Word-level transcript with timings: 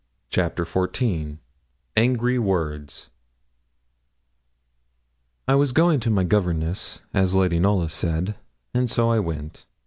CHAPTER 0.31 0.65
XIV 0.65 1.37
ANGRY 1.95 2.39
WORDS 2.39 3.11
I 5.47 5.53
was 5.53 5.71
going 5.71 5.99
to 5.99 6.09
my 6.09 6.23
governess, 6.23 7.03
as 7.13 7.35
Lady 7.35 7.59
Knollys 7.59 7.93
said; 7.93 8.33
and 8.73 8.89
so 8.89 9.11
I 9.11 9.19
went. 9.19 9.67